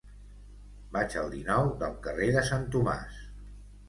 [0.95, 3.21] Vaig al dinou del carrer de Sant Tomàs.